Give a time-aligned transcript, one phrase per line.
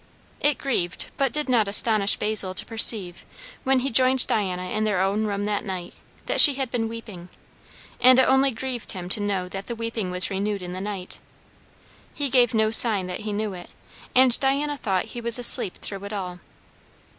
[0.39, 3.23] It grieved but did not astonish Basil to perceive,
[3.63, 5.93] when he joined Diana in their own room that night,
[6.25, 7.29] that she had been weeping;
[7.99, 11.19] and it only grieved him to know that the weeping was renewed in the night.
[12.15, 13.69] He gave no sign that he knew it,
[14.15, 16.39] and Diana thought he was asleep through it all.